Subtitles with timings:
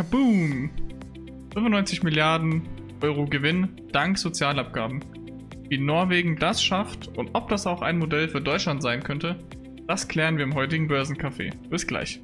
[0.00, 0.70] Kaboom!
[1.52, 2.62] 95 Milliarden
[3.02, 5.04] Euro Gewinn dank Sozialabgaben.
[5.68, 9.36] Wie Norwegen das schafft und ob das auch ein Modell für Deutschland sein könnte,
[9.86, 11.52] das klären wir im heutigen Börsencafé.
[11.68, 12.18] Bis gleich.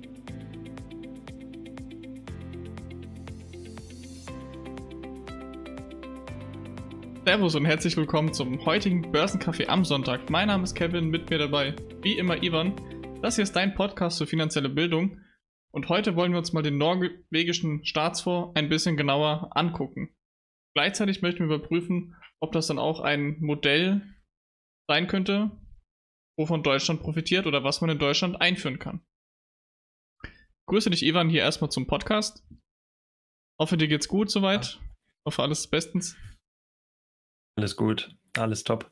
[7.27, 10.31] Servus und herzlich willkommen zum heutigen Börsencafé am Sonntag.
[10.31, 12.73] Mein Name ist Kevin, mit mir dabei, wie immer Ivan.
[13.21, 15.19] Das hier ist dein Podcast zur finanzielle Bildung
[15.77, 20.17] und heute wollen wir uns mal den norwegischen Staatsfonds ein bisschen genauer angucken.
[20.75, 24.01] Gleichzeitig möchten wir überprüfen, ob das dann auch ein Modell
[24.89, 25.51] sein könnte,
[26.39, 29.05] wovon Deutschland profitiert oder was man in Deutschland einführen kann.
[30.67, 32.43] grüße dich, Ivan, hier erstmal zum Podcast.
[33.61, 34.81] Hoffe, dir geht's gut soweit.
[35.27, 36.17] Hoffe, alles bestens.
[37.59, 38.91] Alles gut, alles top.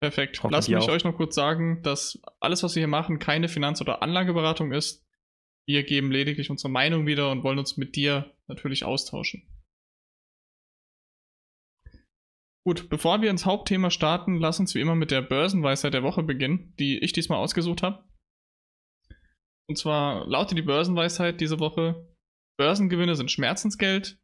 [0.00, 0.40] Perfekt.
[0.50, 0.88] Lasst mich auch.
[0.88, 5.03] euch noch kurz sagen, dass alles, was wir hier machen, keine Finanz- oder Anlageberatung ist.
[5.66, 9.48] Wir geben lediglich unsere Meinung wieder und wollen uns mit dir natürlich austauschen.
[12.66, 16.22] Gut, bevor wir ins Hauptthema starten, lass uns wie immer mit der Börsenweisheit der Woche
[16.22, 18.08] beginnen, die ich diesmal ausgesucht habe.
[19.68, 22.14] Und zwar lautet die Börsenweisheit diese Woche:
[22.58, 24.18] Börsengewinne sind Schmerzensgeld.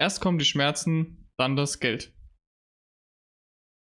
[0.00, 2.12] Erst kommen die Schmerzen, dann das Geld.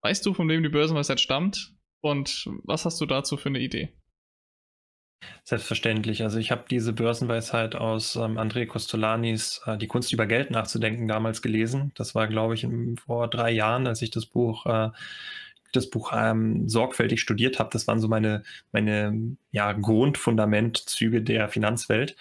[0.03, 1.77] Weißt du, von wem die Börsenweisheit stammt?
[2.03, 4.00] Und was hast du dazu für eine Idee?
[5.45, 6.23] Selbstverständlich.
[6.23, 11.09] Also ich habe diese Börsenweisheit aus ähm, André Costolanis äh, Die Kunst über Geld nachzudenken
[11.09, 11.93] damals gelesen.
[11.95, 12.67] Das war, glaube ich,
[13.05, 14.91] vor drei Jahren, als ich das Buch, äh,
[15.73, 17.71] das Buch ähm, sorgfältig studiert habe.
[17.73, 22.17] Das waren so meine, meine ja, Grundfundamentzüge der Finanzwelt.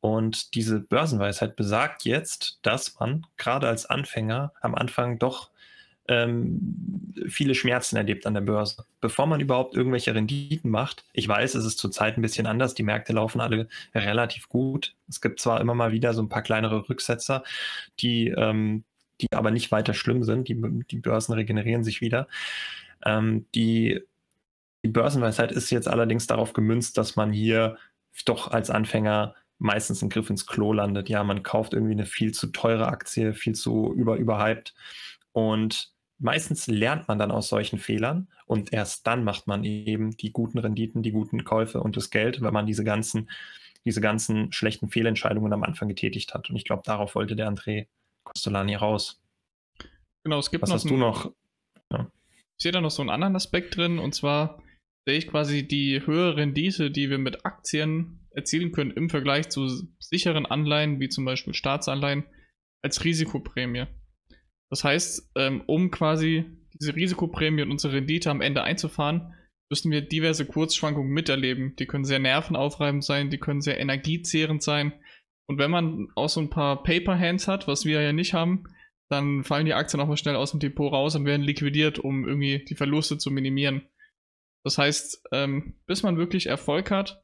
[0.00, 5.51] Und diese Börsenweisheit besagt jetzt, dass man gerade als Anfänger am Anfang doch
[6.12, 8.84] ähm, viele Schmerzen erlebt an der Börse.
[9.00, 12.82] Bevor man überhaupt irgendwelche Renditen macht, ich weiß, es ist zurzeit ein bisschen anders, die
[12.82, 14.94] Märkte laufen alle relativ gut.
[15.08, 17.42] Es gibt zwar immer mal wieder so ein paar kleinere Rücksetzer,
[18.00, 18.84] die, ähm,
[19.20, 22.28] die aber nicht weiter schlimm sind, die, die Börsen regenerieren sich wieder.
[23.04, 24.00] Ähm, die,
[24.84, 27.76] die Börsenweisheit ist jetzt allerdings darauf gemünzt, dass man hier
[28.24, 31.08] doch als Anfänger meistens einen Griff ins Klo landet.
[31.08, 34.74] Ja, man kauft irgendwie eine viel zu teure Aktie, viel zu über überhyped
[35.32, 35.91] und
[36.22, 40.58] meistens lernt man dann aus solchen Fehlern und erst dann macht man eben die guten
[40.58, 43.30] Renditen, die guten Käufe und das Geld, wenn man diese ganzen,
[43.84, 46.48] diese ganzen schlechten Fehlentscheidungen am Anfang getätigt hat.
[46.48, 47.86] Und ich glaube, darauf wollte der André
[48.24, 49.20] Costolani raus.
[50.24, 51.32] Genau, es gibt Was noch hast du noch?
[51.92, 52.10] Ja.
[52.58, 54.62] Ich sehe da noch so einen anderen Aspekt drin und zwar
[55.04, 59.68] sehe ich quasi die höhere Rendite, die wir mit Aktien erzielen können im Vergleich zu
[59.98, 62.24] sicheren Anleihen, wie zum Beispiel Staatsanleihen,
[62.82, 63.86] als Risikoprämie.
[64.72, 66.46] Das heißt, ähm, um quasi
[66.80, 69.34] diese Risikoprämie und unsere Rendite am Ende einzufahren,
[69.70, 71.76] müssen wir diverse Kurzschwankungen miterleben.
[71.76, 74.94] Die können sehr nervenaufreibend sein, die können sehr energiezehrend sein.
[75.46, 78.64] Und wenn man auch so ein paar Paper Hands hat, was wir ja nicht haben,
[79.10, 82.26] dann fallen die Aktien auch mal schnell aus dem Depot raus und werden liquidiert, um
[82.26, 83.82] irgendwie die Verluste zu minimieren.
[84.64, 87.22] Das heißt, ähm, bis man wirklich Erfolg hat,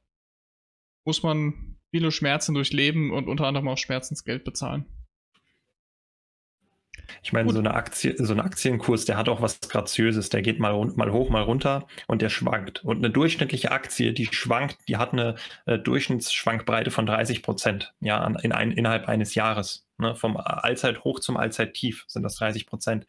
[1.07, 4.85] muss man viele Schmerzen durchleben und unter anderem auch Schmerzensgeld bezahlen.
[7.23, 10.29] Ich meine, so eine Aktie, so ein Aktienkurs, der hat auch was Graziöses.
[10.29, 12.85] Der geht mal, mal hoch, mal runter und der schwankt.
[12.85, 15.37] Und eine durchschnittliche Aktie, die schwankt, die hat eine
[15.67, 19.88] äh, Durchschnittsschwankbreite von 30 Prozent, ja, in ein, innerhalb eines Jahres.
[20.01, 23.05] Ne, vom Allzeithoch zum Allzeittief sind das 30 Prozent.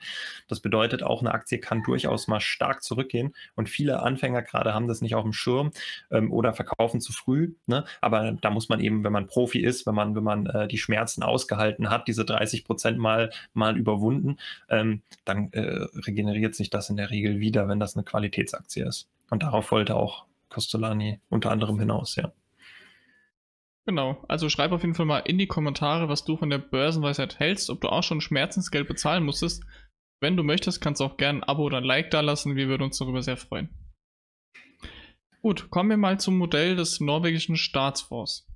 [0.47, 3.35] Das bedeutet, auch eine Aktie kann durchaus mal stark zurückgehen.
[3.55, 5.72] Und viele Anfänger gerade haben das nicht auf dem Schirm
[6.09, 7.53] ähm, oder verkaufen zu früh.
[7.67, 7.85] Ne?
[8.01, 10.79] Aber da muss man eben, wenn man Profi ist, wenn man, wenn man äh, die
[10.79, 14.38] Schmerzen ausgehalten hat, diese 30 Prozent mal, mal überwunden,
[14.69, 19.07] ähm, dann äh, regeneriert sich das in der Regel wieder, wenn das eine Qualitätsaktie ist.
[19.29, 22.31] Und darauf wollte auch Costolani unter anderem hinaus, ja.
[23.89, 27.39] Genau, also schreib auf jeden Fall mal in die Kommentare, was du von der Börsenweisheit
[27.39, 29.66] hältst, ob du auch schon Schmerzensgeld bezahlen musstest.
[30.22, 32.67] Wenn du möchtest, kannst du auch gerne ein Abo oder ein Like da lassen, wir
[32.67, 33.69] würden uns darüber sehr freuen.
[35.41, 38.47] Gut, kommen wir mal zum Modell des norwegischen Staatsfonds.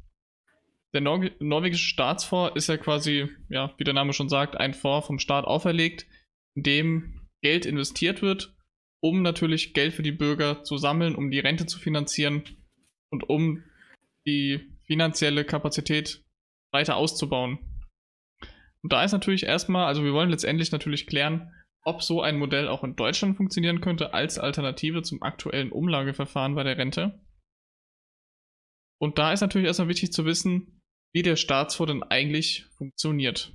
[0.93, 5.07] Der Nor norwegische Staatsfonds ist ja quasi, ja, wie der Name schon sagt, ein Fonds
[5.07, 6.05] vom Staat auferlegt,
[6.55, 8.55] in dem Geld investiert wird,
[9.01, 12.43] um natürlich Geld für die Bürger zu sammeln, um die Rente zu finanzieren
[13.09, 13.63] und um
[14.27, 16.23] die finanzielle Kapazität
[16.71, 17.59] weiter auszubauen.
[18.81, 21.53] Und da ist natürlich erstmal, also wir wollen letztendlich natürlich klären,
[21.85, 26.63] ob so ein Modell auch in Deutschland funktionieren könnte als Alternative zum aktuellen Umlageverfahren bei
[26.63, 27.19] der Rente.
[28.99, 30.81] Und da ist natürlich erstmal wichtig zu wissen,
[31.13, 33.53] wie der Staatsfonds denn eigentlich funktioniert.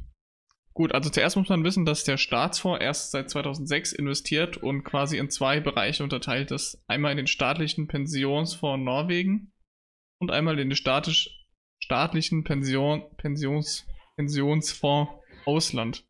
[0.74, 5.18] Gut, also zuerst muss man wissen, dass der Staatsfonds erst seit 2006 investiert und quasi
[5.18, 6.84] in zwei Bereiche unterteilt ist.
[6.86, 9.52] Einmal in den staatlichen Pensionsfonds Norwegen
[10.20, 11.46] und einmal den statisch,
[11.82, 13.86] staatlichen Pension, Pensions,
[14.16, 15.12] Pensionsfonds
[15.46, 16.04] Ausland.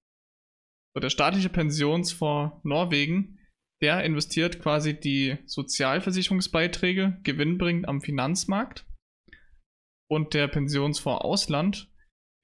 [0.94, 3.38] So, der staatliche Pensionsfonds Norwegen,
[3.82, 8.86] der investiert quasi die Sozialversicherungsbeiträge gewinnbringend am Finanzmarkt.
[10.10, 11.92] Und der Pensionsfonds Ausland,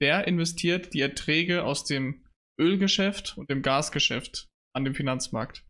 [0.00, 2.25] der investiert die Erträge aus dem
[2.61, 5.64] Ölgeschäft und dem Gasgeschäft an dem Finanzmarkt.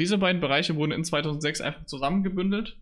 [0.00, 2.80] Diese beiden Bereiche wurden in 2006 einfach zusammengebündelt,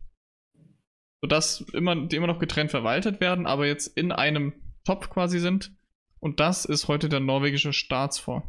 [1.23, 4.53] sodass immer, die immer noch getrennt verwaltet werden, aber jetzt in einem
[4.85, 5.73] Topf quasi sind.
[6.19, 8.47] Und das ist heute der norwegische Staatsfonds.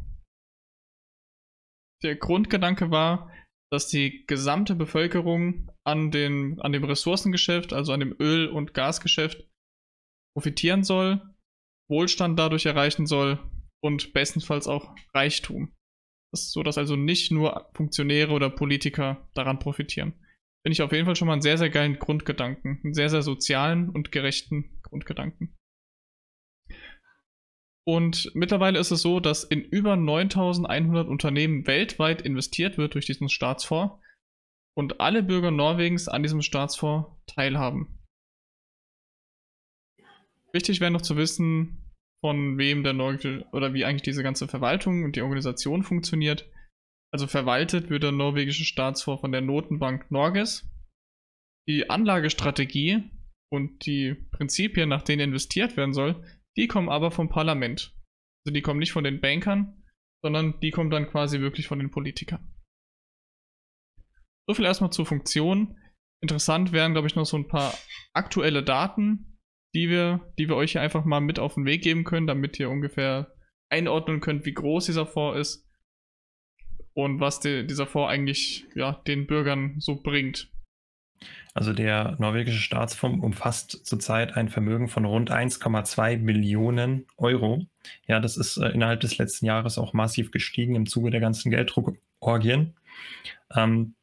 [2.04, 3.32] Der Grundgedanke war,
[3.72, 9.48] dass die gesamte Bevölkerung an, den, an dem Ressourcengeschäft, also an dem Öl- und Gasgeschäft,
[10.36, 11.22] profitieren soll,
[11.90, 13.40] Wohlstand dadurch erreichen soll
[13.82, 15.74] und bestenfalls auch Reichtum.
[16.32, 20.14] Das so, dass also nicht nur Funktionäre oder Politiker daran profitieren.
[20.64, 22.80] Finde ich auf jeden Fall schon mal einen sehr, sehr geilen Grundgedanken.
[22.84, 25.56] Einen sehr, sehr sozialen und gerechten Grundgedanken.
[27.86, 33.28] Und mittlerweile ist es so, dass in über 9100 Unternehmen weltweit investiert wird durch diesen
[33.28, 34.02] Staatsfonds
[34.74, 38.00] und alle Bürger Norwegens an diesem Staatsfonds teilhaben.
[40.54, 45.04] Wichtig wäre noch zu wissen, von wem der norwegische oder wie eigentlich diese ganze Verwaltung
[45.04, 46.50] und die Organisation funktioniert.
[47.14, 50.68] Also verwaltet wird der norwegische Staatsfonds von der Notenbank Norges.
[51.70, 53.12] Die Anlagestrategie
[53.52, 56.26] und die Prinzipien, nach denen investiert werden soll,
[56.58, 57.96] die kommen aber vom Parlament.
[58.44, 59.84] Also die kommen nicht von den Bankern,
[60.24, 62.52] sondern die kommen dann quasi wirklich von den Politikern.
[64.50, 65.78] So viel erstmal zur Funktion.
[66.20, 67.76] Interessant wären, glaube ich, noch so ein paar
[68.14, 69.40] aktuelle Daten,
[69.76, 72.60] die wir, die wir euch hier einfach mal mit auf den Weg geben können, damit
[72.60, 73.36] ihr ungefähr
[73.72, 75.73] einordnen könnt, wie groß dieser Fonds ist
[76.94, 80.50] und was die, dieser Fonds eigentlich ja, den Bürgern so bringt.
[81.54, 87.66] Also der norwegische Staatsfonds umfasst zurzeit ein Vermögen von rund 1,2 Billionen Euro.
[88.08, 91.52] Ja, das ist äh, innerhalb des letzten Jahres auch massiv gestiegen im Zuge der ganzen
[91.52, 92.74] Gelddruckorgien.
[93.56, 93.94] Ähm,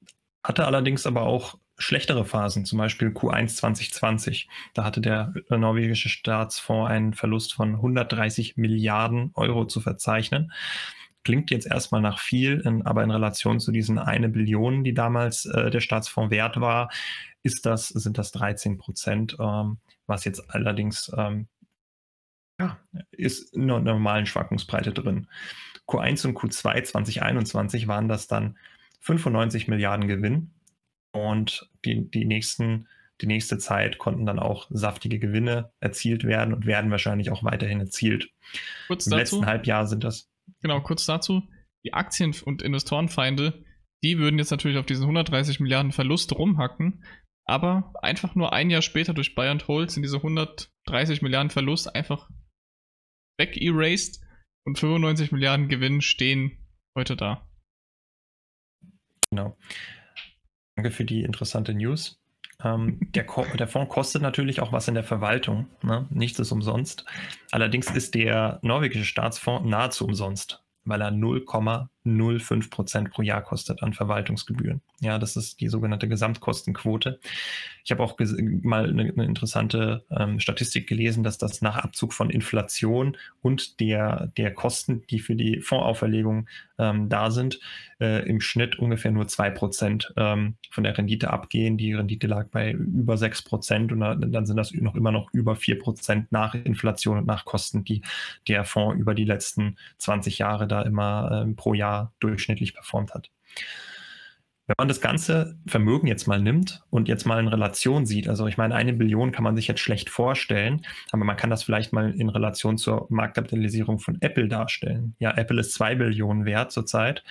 [0.45, 4.49] hatte allerdings aber auch schlechtere Phasen, zum Beispiel Q1 2020.
[4.75, 10.53] Da hatte der äh, norwegische Staatsfonds einen Verlust von 130 Milliarden Euro zu verzeichnen.
[11.23, 15.47] Klingt jetzt erstmal nach viel, in, aber in Relation zu diesen eine Billion, die damals
[15.47, 16.91] äh, der Staatsfonds wert war,
[17.43, 21.49] ist das, sind das 13 Prozent, ähm, was jetzt allerdings ähm,
[22.59, 22.79] ja,
[23.11, 25.27] ist in einer normalen Schwankungsbreite drin.
[25.89, 28.57] Q1 und Q2 2021 waren das dann
[29.01, 30.51] 95 Milliarden Gewinn
[31.13, 32.87] und die, die nächsten
[33.21, 37.81] die nächste Zeit konnten dann auch saftige Gewinne erzielt werden und werden wahrscheinlich auch weiterhin
[37.81, 38.31] erzielt.
[38.87, 40.29] Kurz Im dazu, letzten Halbjahr sind das.
[40.63, 41.43] Genau, kurz dazu.
[41.85, 43.65] Die Aktien- und Investorenfeinde,
[44.03, 47.05] die würden jetzt natürlich auf diesen 130 Milliarden Verlust rumhacken,
[47.47, 51.95] aber einfach nur ein Jahr später durch Buy and Hold sind diese 130 Milliarden Verlust
[51.95, 52.29] einfach
[53.39, 54.23] weg-erased
[54.67, 56.67] und 95 Milliarden Gewinn stehen
[56.97, 57.49] heute da.
[59.31, 59.57] Genau.
[60.77, 62.20] Danke für die interessante News.
[62.65, 63.25] Ähm, der,
[63.59, 65.67] der, Fonds kostet natürlich auch was in der Verwaltung.
[65.83, 66.07] Ne?
[66.11, 67.05] Nichts ist umsonst.
[67.51, 71.11] Allerdings ist der norwegische Staatsfonds nahezu umsonst, weil er
[72.07, 74.81] 0,05 Prozent pro Jahr kostet an Verwaltungsgebühren.
[75.01, 77.21] Ja, das ist die sogenannte Gesamtkostenquote.
[77.85, 78.19] Ich habe auch
[78.63, 84.29] mal eine, eine interessante ähm, Statistik gelesen, dass das nach Abzug von Inflation und der,
[84.37, 87.61] der Kosten, die für die Fondsauferlegung ähm, da sind,
[88.01, 91.77] äh, im Schnitt ungefähr nur 2% ähm, von der Rendite abgehen.
[91.77, 94.01] Die Rendite lag bei über 6% und
[94.33, 98.03] dann sind das noch immer noch über 4% nach Inflation und nach Kosten, die
[98.49, 101.90] der Fonds über die letzten 20 Jahre da immer ähm, pro Jahr
[102.21, 103.31] durchschnittlich performt hat.
[104.71, 108.47] Wenn man das ganze Vermögen jetzt mal nimmt und jetzt mal in Relation sieht, also
[108.47, 111.93] ich meine, eine Billion kann man sich jetzt schlecht vorstellen, aber man kann das vielleicht
[111.93, 115.17] mal in Relation zur Marktkapitalisierung von Apple darstellen.
[115.19, 117.25] Ja, Apple ist zwei Billionen wert zurzeit.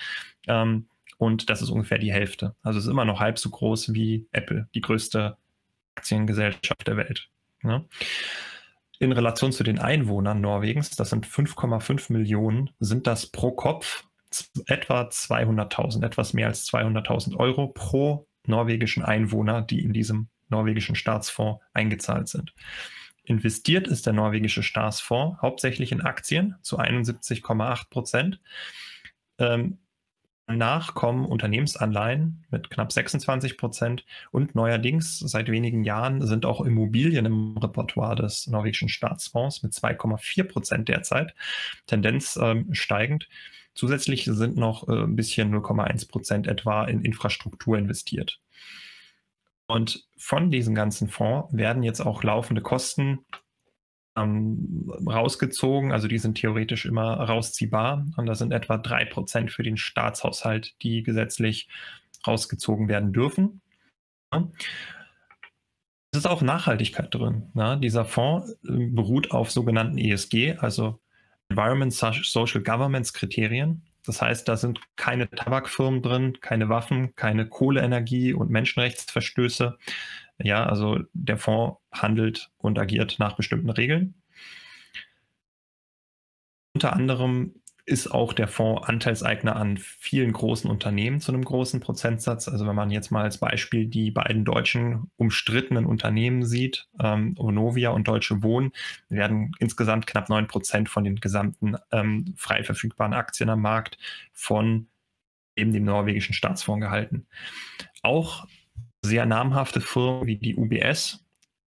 [0.47, 0.87] Ähm,
[1.17, 2.55] und das ist ungefähr die Hälfte.
[2.61, 5.37] Also es ist immer noch halb so groß wie Apple, die größte
[5.95, 7.29] Aktiengesellschaft der Welt.
[7.61, 7.85] Ne?
[8.99, 14.08] In Relation zu den Einwohnern Norwegens, das sind 5,5 Millionen, sind das pro Kopf
[14.67, 21.61] etwa 200.000, etwas mehr als 200.000 Euro pro norwegischen Einwohner, die in diesem norwegischen Staatsfonds
[21.73, 22.53] eingezahlt sind.
[23.23, 28.39] Investiert ist der norwegische Staatsfonds hauptsächlich in Aktien zu 71,8 Prozent.
[29.37, 29.77] Ähm,
[30.47, 37.27] danach kommen Unternehmensanleihen mit knapp 26 Prozent und neuerdings seit wenigen Jahren sind auch Immobilien
[37.27, 41.35] im Repertoire des norwegischen Staatsfonds mit 2,4 Prozent derzeit,
[41.85, 43.29] Tendenz ähm, steigend.
[43.79, 48.41] Zusätzlich sind noch äh, ein bisschen 0,1 Prozent etwa in Infrastruktur investiert.
[49.67, 53.19] Und von diesem ganzen Fonds werden jetzt auch laufende Kosten
[54.17, 55.93] ähm, rausgezogen.
[55.93, 58.05] Also die sind theoretisch immer rausziehbar.
[58.17, 61.69] Und da sind etwa 3% für den Staatshaushalt, die gesetzlich
[62.27, 63.61] rausgezogen werden dürfen.
[64.33, 64.51] Ja.
[66.11, 67.49] Es ist auch Nachhaltigkeit drin.
[67.53, 67.77] Ja.
[67.77, 70.99] Dieser Fonds äh, beruht auf sogenannten ESG, also
[71.49, 73.83] Environment Social Governance Kriterien.
[74.05, 79.77] Das heißt, da sind keine Tabakfirmen drin, keine Waffen, keine Kohleenergie und Menschenrechtsverstöße.
[80.41, 84.15] Ja, also der Fonds handelt und agiert nach bestimmten Regeln.
[86.73, 87.55] Unter anderem
[87.89, 92.47] ist auch der Fonds Anteilseigner an vielen großen Unternehmen zu einem großen Prozentsatz.
[92.47, 97.89] Also wenn man jetzt mal als Beispiel die beiden deutschen umstrittenen Unternehmen sieht, ähm, Vonovia
[97.89, 98.71] und Deutsche Wohnen,
[99.09, 103.97] werden insgesamt knapp 9 Prozent von den gesamten ähm, frei verfügbaren Aktien am Markt
[104.33, 104.87] von
[105.55, 107.25] eben dem norwegischen Staatsfonds gehalten.
[108.03, 108.45] Auch
[109.01, 111.25] sehr namhafte Firmen wie die UBS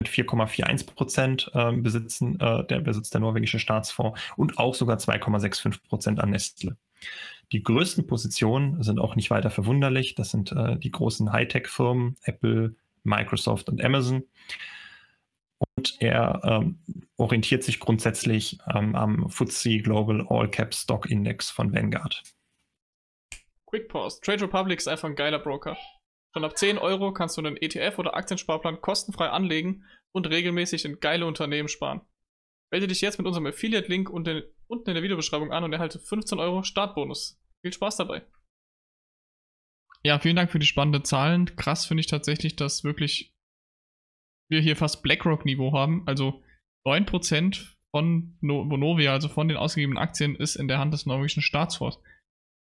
[0.05, 5.83] mit 4,41 Prozent äh, besitzen, äh, der besitzt der norwegische Staatsfonds und auch sogar 2,65
[5.89, 6.77] Prozent an Nestle.
[7.53, 10.15] Die größten Positionen sind auch nicht weiter verwunderlich.
[10.15, 14.25] Das sind äh, die großen Hightech-Firmen, Apple, Microsoft und Amazon.
[15.77, 16.79] Und er ähm,
[17.17, 22.23] orientiert sich grundsätzlich ähm, am FTSE Global All Cap Stock Index von Vanguard.
[23.67, 24.21] Quick Pause.
[24.21, 25.77] Trade Republic ist einfach ein geiler Broker.
[26.35, 30.99] Schon ab 10 Euro kannst du einen ETF oder Aktiensparplan kostenfrei anlegen und regelmäßig in
[30.99, 32.01] geile Unternehmen sparen.
[32.73, 36.65] Melde dich jetzt mit unserem Affiliate-Link unten in der Videobeschreibung an und erhalte 15 Euro
[36.65, 37.41] Startbonus.
[37.63, 38.27] Viel Spaß dabei.
[40.03, 41.55] Ja, vielen Dank für die spannenden Zahlen.
[41.55, 43.33] Krass finde ich tatsächlich, dass wirklich
[44.51, 46.03] wir hier fast BlackRock-Niveau haben.
[46.07, 46.43] Also
[46.85, 52.01] 9% von Vonovia, also von den ausgegebenen Aktien, ist in der Hand des norwegischen Staatsfonds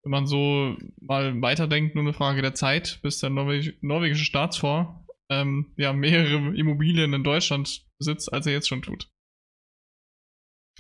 [0.04, 4.92] wenn man so mal weiterdenkt, nur eine Frage der Zeit, bis der Norweg norwegische Staatsfonds
[5.30, 9.10] ähm, ja mehrere Immobilien in Deutschland besitzt, als er jetzt schon tut.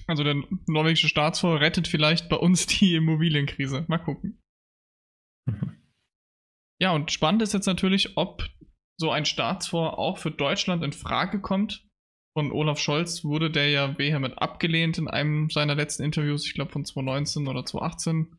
[0.07, 0.35] Also der
[0.67, 3.85] norwegische Staatsfonds rettet vielleicht bei uns die Immobilienkrise.
[3.87, 4.41] Mal gucken.
[5.47, 5.77] Mhm.
[6.81, 8.49] Ja, und spannend ist jetzt natürlich, ob
[8.99, 11.85] so ein Staatsfonds auch für Deutschland in Frage kommt.
[12.35, 16.71] Von Olaf Scholz wurde der ja vehement abgelehnt in einem seiner letzten Interviews, ich glaube
[16.71, 18.35] von 2019 oder 2018.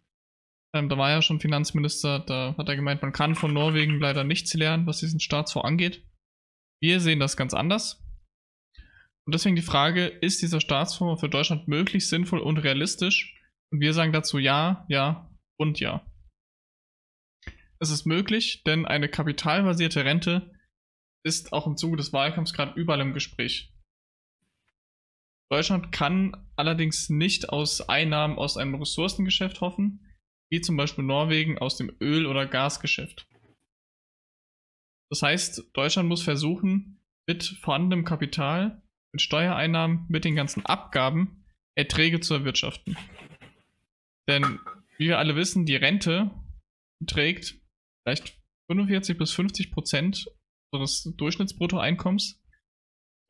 [0.74, 4.24] Ähm, da war er schon Finanzminister, da hat er gemeint, man kann von Norwegen leider
[4.24, 6.06] nichts lernen, was diesen Staatsfonds angeht.
[6.80, 8.02] Wir sehen das ganz anders.
[9.24, 13.38] Und deswegen die Frage, ist dieser Staatsfonds für Deutschland möglich, sinnvoll und realistisch?
[13.70, 16.04] Und wir sagen dazu ja, ja und ja.
[17.78, 20.52] Es ist möglich, denn eine kapitalbasierte Rente
[21.24, 23.72] ist auch im Zuge des Wahlkampfs gerade überall im Gespräch.
[25.50, 30.11] Deutschland kann allerdings nicht aus Einnahmen aus einem Ressourcengeschäft hoffen,
[30.52, 33.26] wie zum Beispiel Norwegen aus dem Öl- oder Gasgeschäft.
[35.10, 38.82] Das heißt, Deutschland muss versuchen, mit vorhandenem Kapital,
[39.12, 42.98] mit Steuereinnahmen, mit den ganzen Abgaben Erträge zu erwirtschaften.
[44.28, 44.60] Denn
[44.98, 46.30] wie wir alle wissen, die Rente
[47.06, 47.58] trägt
[48.02, 48.38] vielleicht
[48.70, 50.26] 45 bis 50 Prozent
[50.70, 52.42] unseres Durchschnittsbruttoeinkommens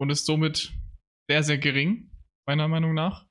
[0.00, 0.73] und ist somit
[1.29, 2.11] sehr, sehr gering,
[2.49, 3.29] meiner Meinung nach.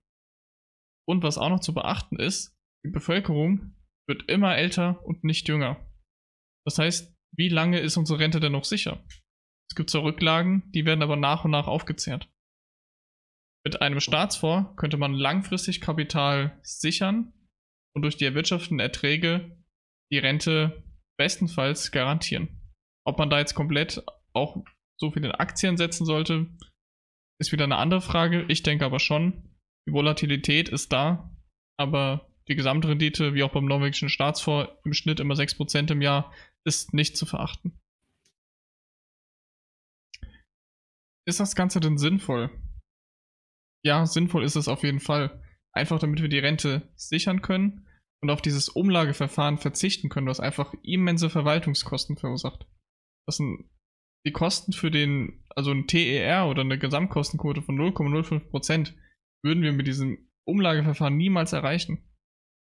[1.06, 2.56] Und was auch noch zu beachten ist,
[2.86, 3.76] die Bevölkerung
[4.08, 5.90] wird immer älter und nicht jünger.
[6.66, 9.04] Das heißt, wie lange ist unsere Rente denn noch sicher?
[9.70, 12.30] Es gibt zwar Rücklagen, die werden aber nach und nach aufgezehrt.
[13.64, 17.34] Mit einem Staatsfonds könnte man langfristig Kapital sichern
[17.96, 19.64] und durch die erwirtschafteten Erträge
[20.12, 20.84] die Rente
[21.18, 22.62] bestenfalls garantieren.
[23.06, 24.04] Ob man da jetzt komplett
[24.34, 24.64] auch
[25.00, 26.48] so viel in Aktien setzen sollte,
[27.40, 28.46] ist wieder eine andere Frage.
[28.50, 31.36] Ich denke aber schon, die Volatilität ist da,
[31.78, 36.34] aber die Gesamtrendite, wie auch beim norwegischen Staatsfonds, im Schnitt immer 6% im Jahr,
[36.66, 37.80] ist nicht zu verachten.
[41.26, 42.50] Ist das Ganze denn sinnvoll?
[43.86, 45.44] Ja, sinnvoll ist es auf jeden Fall.
[45.74, 47.88] Einfach damit wir die Rente sichern können
[48.22, 52.68] und auf dieses Umlageverfahren verzichten können, was einfach immense Verwaltungskosten verursacht.
[53.26, 53.70] Das sind
[54.26, 58.94] die Kosten für den, also ein TER oder eine Gesamtkostenquote von 0,05%
[59.44, 62.11] würden wir mit diesem Umlageverfahren niemals erreichen.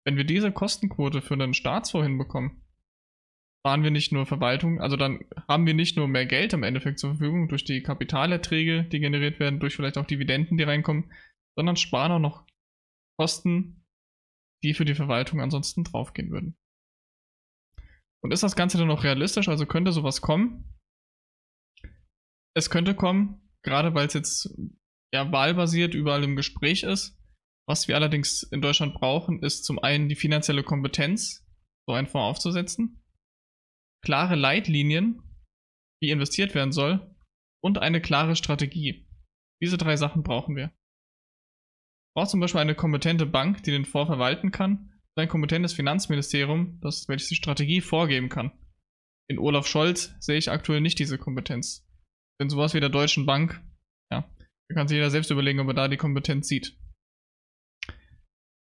[0.06, 2.62] Wenn wir diese Kostenquote für einen Staatsfonds hinbekommen,
[3.60, 6.98] sparen wir nicht nur Verwaltung, also dann haben wir nicht nur mehr Geld im Endeffekt
[6.98, 11.12] zur Verfügung durch die Kapitalerträge, die generiert werden, durch vielleicht auch Dividenden, die reinkommen,
[11.56, 12.46] sondern sparen auch noch
[13.18, 13.86] Kosten,
[14.62, 16.56] die für die Verwaltung ansonsten draufgehen würden.
[18.22, 19.48] Und ist das Ganze dann noch realistisch?
[19.48, 20.78] Also könnte sowas kommen?
[22.54, 24.54] Es könnte kommen, gerade weil es jetzt
[25.12, 27.19] ja wahlbasiert überall im Gespräch ist.
[27.70, 31.46] Was wir allerdings in Deutschland brauchen, ist zum einen die finanzielle Kompetenz,
[31.86, 33.00] so einen Fonds aufzusetzen,
[34.04, 35.22] klare Leitlinien,
[36.02, 37.14] wie investiert werden soll
[37.62, 39.06] und eine klare Strategie.
[39.62, 40.72] Diese drei Sachen brauchen wir.
[42.16, 46.80] braucht zum Beispiel eine kompetente Bank, die den Fonds verwalten kann, und ein kompetentes Finanzministerium,
[46.80, 48.50] das welches die Strategie vorgeben kann.
[49.28, 51.88] In Olaf Scholz sehe ich aktuell nicht diese Kompetenz.
[52.40, 53.62] Denn sowas wie der Deutschen Bank,
[54.10, 54.28] ja,
[54.68, 56.79] da kann sich jeder selbst überlegen, ob er da die Kompetenz sieht.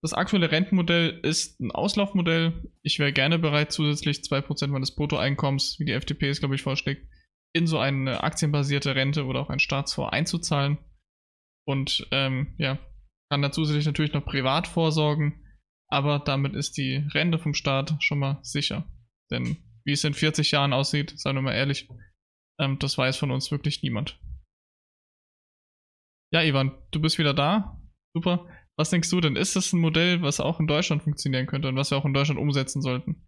[0.01, 2.71] Das aktuelle Rentenmodell ist ein Auslaufmodell.
[2.83, 7.05] Ich wäre gerne bereit, zusätzlich 2% meines Bruttoeinkommens, wie die FDP es, glaube ich, vorschlägt,
[7.53, 10.77] in so eine aktienbasierte Rente oder auch ein Staatsfonds einzuzahlen.
[11.67, 12.79] Und ähm, ja,
[13.29, 15.45] kann da zusätzlich natürlich noch privat vorsorgen,
[15.89, 18.89] aber damit ist die Rente vom Staat schon mal sicher.
[19.29, 21.89] Denn wie es in 40 Jahren aussieht, seien wir mal ehrlich,
[22.59, 24.19] ähm, das weiß von uns wirklich niemand.
[26.31, 27.81] Ja, Ivan, du bist wieder da.
[28.13, 28.47] Super.
[28.79, 29.35] Was denkst du denn?
[29.35, 32.13] Ist das ein Modell, was auch in Deutschland funktionieren könnte und was wir auch in
[32.13, 33.27] Deutschland umsetzen sollten?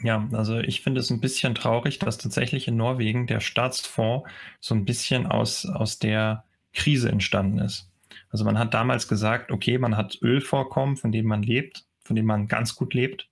[0.00, 4.26] Ja, also ich finde es ein bisschen traurig, dass tatsächlich in Norwegen der Staatsfonds
[4.58, 7.92] so ein bisschen aus, aus der Krise entstanden ist.
[8.30, 12.26] Also man hat damals gesagt, okay, man hat Ölvorkommen, von denen man lebt, von denen
[12.26, 13.28] man ganz gut lebt.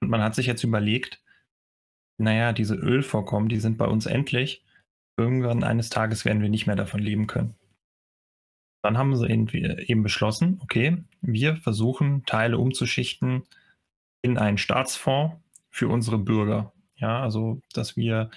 [0.00, 1.24] Und man hat sich jetzt überlegt,
[2.18, 4.64] naja, diese Ölvorkommen, die sind bei uns endlich.
[5.16, 7.56] Irgendwann eines Tages werden wir nicht mehr davon leben können.
[8.84, 13.44] Dann haben sie eben beschlossen, okay, wir versuchen Teile umzuschichten
[14.20, 15.36] in einen Staatsfonds
[15.70, 16.74] für unsere Bürger.
[16.96, 18.28] Ja, also, dass wir,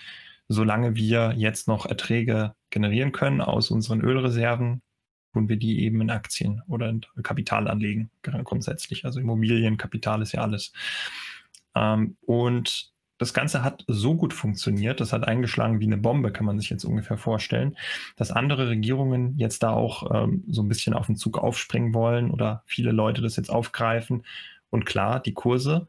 [0.47, 4.81] solange wir jetzt noch Erträge generieren können aus unseren Ölreserven,
[5.33, 9.03] tun wir die eben in Aktien oder in Kapital anlegen, grundsätzlich.
[9.03, 10.71] Also Immobilienkapital ist ja alles.
[11.75, 16.45] Ähm, und das Ganze hat so gut funktioniert, das hat eingeschlagen wie eine Bombe, kann
[16.45, 17.77] man sich jetzt ungefähr vorstellen,
[18.15, 22.31] dass andere Regierungen jetzt da auch ähm, so ein bisschen auf den Zug aufspringen wollen
[22.31, 24.23] oder viele Leute das jetzt aufgreifen.
[24.69, 25.87] Und klar, die Kurse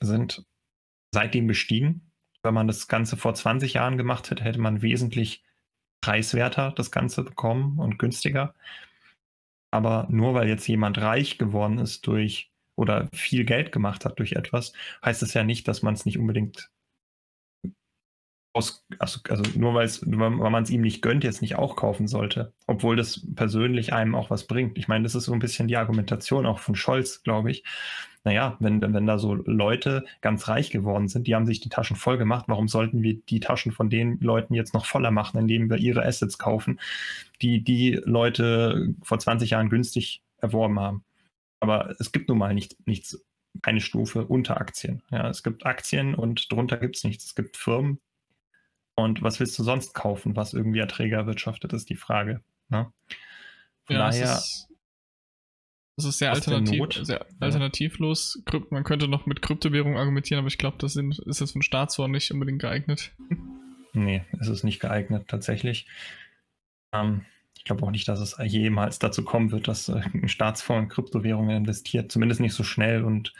[0.00, 0.44] sind
[1.12, 2.02] seitdem gestiegen.
[2.42, 5.42] Wenn man das Ganze vor 20 Jahren gemacht hätte, hätte man wesentlich
[6.00, 8.54] preiswerter das Ganze bekommen und günstiger.
[9.70, 12.49] Aber nur weil jetzt jemand reich geworden ist durch
[12.80, 14.72] oder viel Geld gemacht hat durch etwas,
[15.04, 16.70] heißt es ja nicht, dass man es nicht unbedingt
[18.52, 19.88] aus, also, also nur weil
[20.50, 24.30] man es ihm nicht gönnt, jetzt nicht auch kaufen sollte, obwohl das persönlich einem auch
[24.30, 24.76] was bringt.
[24.76, 27.64] Ich meine, das ist so ein bisschen die Argumentation auch von Scholz, glaube ich.
[28.24, 31.96] Naja, wenn, wenn da so Leute ganz reich geworden sind, die haben sich die Taschen
[31.96, 35.70] voll gemacht, warum sollten wir die Taschen von den Leuten jetzt noch voller machen, indem
[35.70, 36.80] wir ihre Assets kaufen,
[37.40, 41.04] die die Leute vor 20 Jahren günstig erworben haben?
[41.60, 43.24] Aber es gibt nun mal nicht, nichts,
[43.62, 45.02] keine Stufe unter Aktien.
[45.10, 47.24] Ja, es gibt Aktien und drunter gibt es nichts.
[47.26, 48.00] Es gibt Firmen.
[48.94, 52.42] Und was willst du sonst kaufen, was irgendwie Erträge erwirtschaftet, ist die Frage.
[52.68, 52.92] Ne?
[53.84, 54.32] Von ja, daher.
[54.32, 54.68] Es ist,
[55.96, 58.42] es ist sehr, alternativ, sehr alternativlos.
[58.52, 58.60] Ja.
[58.70, 62.12] Man könnte noch mit Kryptowährung argumentieren, aber ich glaube, das ist jetzt für einen Staatsfonds
[62.12, 63.12] nicht unbedingt geeignet.
[63.92, 65.86] Nee, es ist nicht geeignet, tatsächlich.
[66.92, 67.26] Ähm,
[67.60, 70.88] ich glaube auch nicht, dass es jemals dazu kommen wird, dass äh, ein Staatsfonds in
[70.88, 72.10] Kryptowährungen investiert.
[72.10, 73.34] Zumindest nicht so schnell und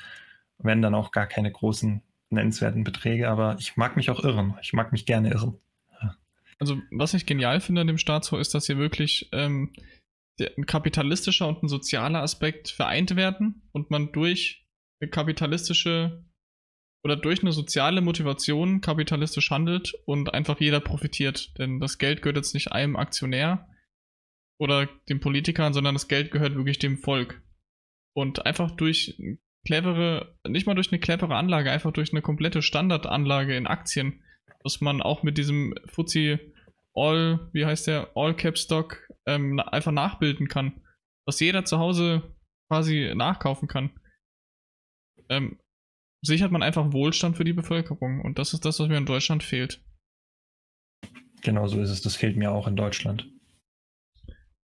[0.58, 3.30] wenn dann auch gar keine großen nennenswerten Beträge.
[3.30, 4.58] Aber ich mag mich auch irren.
[4.60, 5.58] Ich mag mich gerne irren.
[6.58, 9.72] Also was ich genial finde an dem Staatsfonds ist, dass hier wirklich ähm,
[10.38, 14.66] ein kapitalistischer und ein sozialer Aspekt vereint werden und man durch
[15.00, 16.22] eine kapitalistische
[17.02, 21.56] oder durch eine soziale Motivation kapitalistisch handelt und einfach jeder profitiert.
[21.56, 23.66] Denn das Geld gehört jetzt nicht einem Aktionär,
[24.60, 27.42] oder den Politikern, sondern das Geld gehört wirklich dem Volk.
[28.14, 29.18] Und einfach durch
[29.66, 34.22] clevere, nicht mal durch eine clevere Anlage, einfach durch eine komplette Standardanlage in Aktien,
[34.62, 36.38] dass man auch mit diesem Fuzzi
[36.92, 40.82] All, wie heißt der, All Cap Stock ähm, einfach nachbilden kann.
[41.24, 42.36] Was jeder zu Hause
[42.68, 43.98] quasi nachkaufen kann.
[45.28, 45.58] Ähm,
[46.22, 48.20] sichert man einfach Wohlstand für die Bevölkerung.
[48.20, 49.82] Und das ist das, was mir in Deutschland fehlt.
[51.42, 52.02] Genau so ist es.
[52.02, 53.26] Das fehlt mir auch in Deutschland.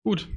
[0.05, 0.29] Gut.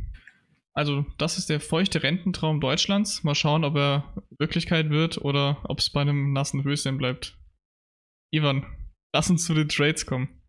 [0.75, 3.23] Also, das ist der feuchte Rententraum Deutschlands.
[3.23, 7.37] Mal schauen, ob er Wirklichkeit wird oder ob es bei einem nassen Höschen bleibt.
[8.31, 8.65] Ivan,
[9.13, 10.41] lass uns zu den Trades kommen.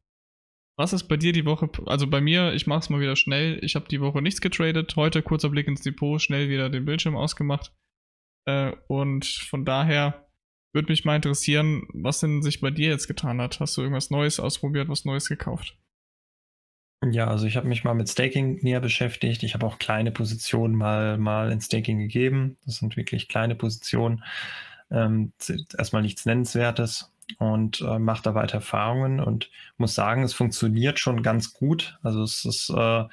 [0.77, 1.71] Was ist bei dir die Woche?
[1.87, 3.63] Also bei mir, ich mach's mal wieder schnell.
[3.63, 4.97] Ich habe die Woche nichts getradet.
[4.97, 7.73] Heute kurzer Blick ins Depot, schnell wieder den Bildschirm ausgemacht.
[8.47, 10.27] Äh, und von daher
[10.73, 13.61] würde mich mal interessieren, was denn sich bei dir jetzt getan hat.
[13.61, 15.79] Hast du irgendwas Neues ausprobiert, was Neues gekauft?
[17.11, 19.43] Ja, also ich habe mich mal mit Staking näher beschäftigt.
[19.43, 22.57] Ich habe auch kleine Positionen mal, mal in Staking gegeben.
[22.65, 24.25] Das sind wirklich kleine Positionen.
[24.91, 25.33] Ähm,
[25.77, 31.23] erstmal nichts Nennenswertes und äh, mache da weiter Erfahrungen und muss sagen, es funktioniert schon
[31.23, 31.99] ganz gut.
[32.03, 33.05] Also es ist, äh,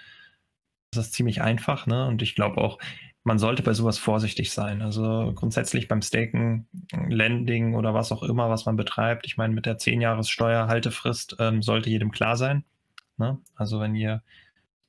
[0.92, 2.08] es ist ziemlich einfach, ne?
[2.08, 2.78] Und ich glaube auch,
[3.24, 4.82] man sollte bei sowas vorsichtig sein.
[4.82, 6.68] Also grundsätzlich beim Staken,
[7.10, 9.26] Lending oder was auch immer, was man betreibt.
[9.26, 12.64] Ich meine, mit der 10 Jahres Steuerhaltefrist ähm, sollte jedem klar sein.
[13.18, 13.40] Ne?
[13.56, 14.24] Also wenn ihr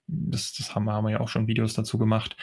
[0.06, 2.36] das, das haben, wir, haben wir ja auch schon Videos dazu gemacht.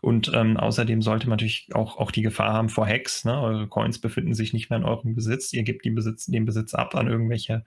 [0.00, 3.24] Und ähm, außerdem sollte man natürlich auch, auch die Gefahr haben vor Hacks.
[3.24, 3.40] Ne?
[3.40, 5.52] Eure Coins befinden sich nicht mehr in eurem Besitz.
[5.52, 7.64] Ihr gebt den Besitz, den Besitz ab an irgendwelche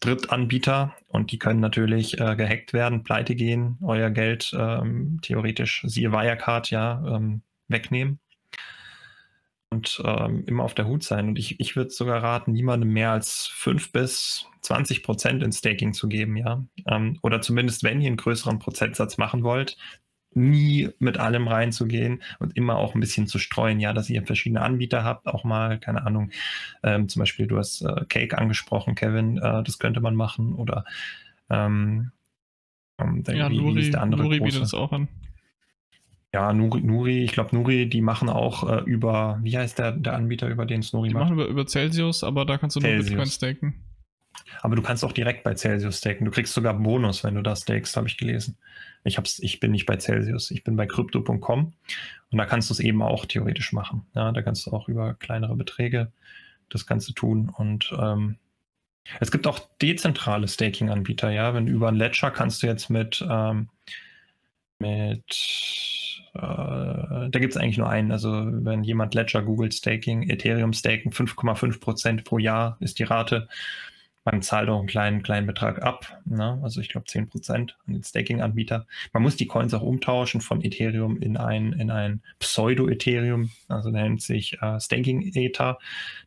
[0.00, 6.12] Drittanbieter und die können natürlich äh, gehackt werden, pleite gehen, euer Geld ähm, theoretisch, siehe
[6.12, 8.20] Wirecard, ja, ähm, wegnehmen
[9.70, 11.28] und ähm, immer auf der Hut sein.
[11.28, 15.92] Und ich, ich würde sogar raten, niemandem mehr als 5 bis 20 Prozent in Staking
[15.92, 16.64] zu geben, ja.
[16.86, 19.76] Ähm, oder zumindest, wenn ihr einen größeren Prozentsatz machen wollt,
[20.34, 24.62] nie mit allem reinzugehen und immer auch ein bisschen zu streuen, ja, dass ihr verschiedene
[24.62, 26.30] Anbieter habt, auch mal, keine Ahnung,
[26.82, 30.84] ähm, zum Beispiel, du hast äh, Cake angesprochen, Kevin, äh, das könnte man machen oder
[31.50, 32.12] ähm,
[33.00, 35.08] ähm ja, wie, Nuri, wie ist der andere Nuri bietet es auch an.
[36.34, 40.14] Ja, Nuri, Nuri ich glaube, Nuri, die machen auch äh, über, wie heißt der, der
[40.14, 41.30] Anbieter, über den es Nuri die macht?
[41.30, 43.10] Die machen über, über Celsius, aber da kannst du Celsius.
[43.10, 43.84] nur Bitcoin staken.
[44.60, 46.24] Aber du kannst auch direkt bei Celsius staken.
[46.24, 48.56] Du kriegst sogar Bonus, wenn du da stakest, habe ich gelesen.
[49.04, 51.72] Ich, hab's, ich bin nicht bei Celsius, ich bin bei crypto.com
[52.30, 54.06] und da kannst du es eben auch theoretisch machen.
[54.14, 56.12] Ja, da kannst du auch über kleinere Beträge
[56.68, 58.36] das Ganze tun und ähm,
[59.20, 61.54] es gibt auch dezentrale Staking-Anbieter, ja.
[61.54, 63.70] Wenn über ein Ledger kannst du jetzt mit, ähm,
[64.78, 65.24] mit
[66.34, 68.12] äh, da gibt es eigentlich nur einen.
[68.12, 73.48] Also wenn jemand Ledger googelt Staking, Ethereum Staking, 5,5% pro Jahr ist die Rate.
[74.24, 76.60] Man zahlt auch einen kleinen, kleinen Betrag ab, ne?
[76.62, 78.86] also ich glaube 10% an den Staking-Anbieter.
[79.14, 84.02] Man muss die Coins auch umtauschen von Ethereum in ein, in ein Pseudo-Ethereum, also der
[84.02, 85.78] nennt sich äh, Staking-Ether.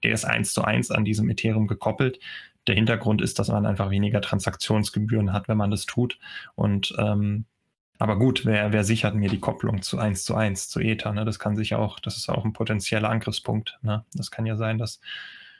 [0.01, 2.19] Der ist eins zu eins an diesem Ethereum gekoppelt.
[2.65, 6.17] Der Hintergrund ist, dass man einfach weniger Transaktionsgebühren hat, wenn man das tut.
[6.55, 7.45] Und ähm,
[8.01, 11.13] aber gut, wer, wer sichert mir die Kopplung zu 1 zu 1 zu Ether?
[11.13, 11.23] Ne?
[11.23, 13.77] Das kann sich auch, das ist auch ein potenzieller Angriffspunkt.
[13.83, 14.03] Ne?
[14.15, 15.01] Das kann ja sein, dass,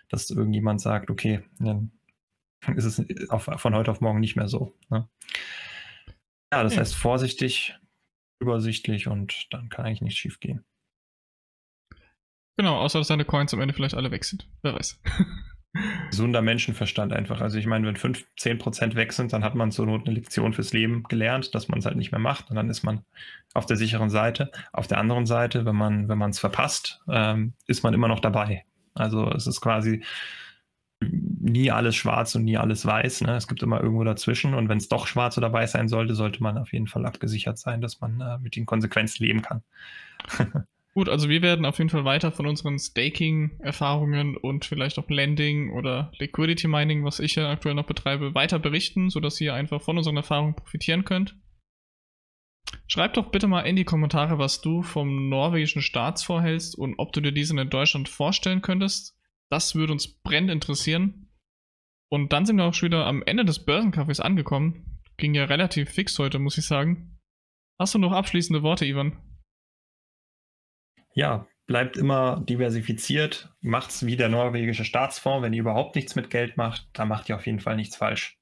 [0.10, 1.92] dass irgendjemand sagt, okay, dann
[2.76, 4.76] ist es auf, von heute auf morgen nicht mehr so.
[4.90, 5.08] Ne?
[6.52, 6.80] Ja, das ja.
[6.80, 7.78] heißt vorsichtig,
[8.40, 10.66] übersichtlich und dann kann eigentlich nichts schief gehen.
[12.58, 14.50] Genau, außer dass deine Coins am Ende vielleicht alle weg sind.
[14.64, 15.00] Wer weiß.
[16.10, 17.40] Gesunder Menschenverstand einfach.
[17.40, 20.16] Also ich meine, wenn 5, 10 Prozent weg sind, dann hat man zur Not eine
[20.16, 23.06] Lektion fürs Leben gelernt, dass man es halt nicht mehr macht und dann ist man
[23.54, 24.52] auf der sicheren Seite.
[24.74, 28.66] Auf der anderen Seite, wenn man wenn es verpasst, ähm, ist man immer noch dabei.
[28.96, 30.04] Also es ist quasi
[31.00, 33.22] nie alles schwarz und nie alles weiß.
[33.22, 33.36] Ne?
[33.36, 36.44] Es gibt immer irgendwo dazwischen und wenn es doch schwarz oder weiß sein sollte, sollte
[36.44, 39.64] man auf jeden Fall abgesichert sein, dass man äh, mit den Konsequenzen leben kann.
[40.94, 45.72] Gut, also wir werden auf jeden Fall weiter von unseren Staking-Erfahrungen und vielleicht auch Lending
[45.72, 49.98] oder Liquidity Mining, was ich ja aktuell noch betreibe, weiter berichten, sodass ihr einfach von
[49.98, 51.38] unseren Erfahrungen profitieren könnt.
[52.88, 57.14] Schreib doch bitte mal in die Kommentare, was du vom norwegischen Staatsfonds hältst und ob
[57.14, 59.18] du dir diesen in Deutschland vorstellen könntest.
[59.50, 61.30] Das würde uns brennend interessieren.
[62.10, 65.00] Und dann sind wir auch schon wieder am Ende des Börsencafés angekommen.
[65.16, 67.18] Ging ja relativ fix heute, muss ich sagen.
[67.80, 69.31] Hast du noch abschließende Worte, Ivan?
[71.14, 75.44] Ja, bleibt immer diversifiziert, macht's wie der norwegische Staatsfonds.
[75.44, 78.38] Wenn ihr überhaupt nichts mit Geld macht, dann macht ihr auf jeden Fall nichts falsch.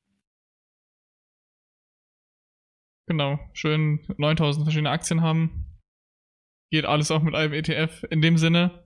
[3.07, 5.79] Genau, schön 9000 verschiedene Aktien haben.
[6.71, 8.03] Geht alles auch mit einem ETF.
[8.11, 8.83] In dem Sinne,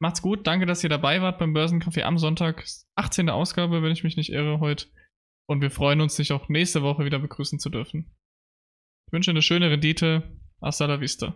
[0.00, 0.46] macht's gut.
[0.46, 2.64] Danke, dass ihr dabei wart beim Börsencafé am Sonntag.
[2.94, 3.28] 18.
[3.28, 4.86] Ausgabe, wenn ich mich nicht irre, heute.
[5.48, 8.16] Und wir freuen uns, dich auch nächste Woche wieder begrüßen zu dürfen.
[9.06, 10.40] Ich wünsche eine schöne Rendite.
[10.60, 11.34] Hasta la vista.